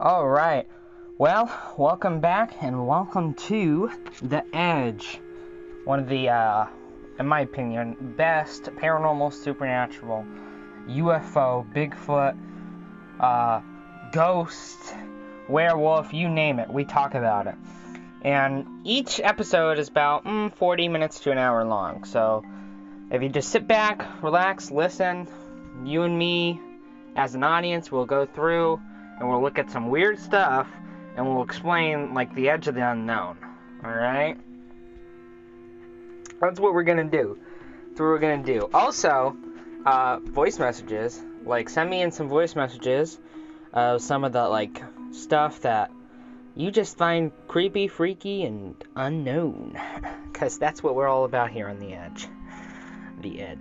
[0.00, 0.66] All right.
[1.18, 3.92] Well, welcome back and welcome to
[4.22, 5.20] The Edge.
[5.84, 6.66] One of the, uh,
[7.20, 10.26] in my opinion, best paranormal, supernatural,
[10.88, 12.36] UFO, Bigfoot,
[13.20, 13.60] uh,
[14.10, 14.96] ghost,
[15.48, 16.68] werewolf, you name it.
[16.68, 17.54] We talk about it.
[18.22, 22.02] And each episode is about mm, 40 minutes to an hour long.
[22.02, 22.44] So
[23.12, 25.28] if you just sit back, relax, listen,
[25.84, 26.60] you and me
[27.14, 28.80] as an audience will go through
[29.18, 30.68] and we'll look at some weird stuff
[31.16, 33.36] and we'll explain like the edge of the unknown.
[33.84, 34.38] Alright?
[36.40, 37.38] That's what we're gonna do.
[37.88, 38.68] That's what we're gonna do.
[38.74, 39.36] Also,
[39.86, 41.22] uh, voice messages.
[41.44, 43.18] Like send me in some voice messages
[43.72, 45.90] of some of the like stuff that
[46.56, 49.78] you just find creepy, freaky, and unknown.
[50.32, 52.28] Cause that's what we're all about here on the edge.
[53.20, 53.58] The edge.